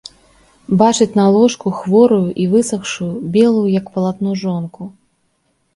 [0.81, 4.93] Бачыць на ложку хворую i высахшую, белую як палатно жонку...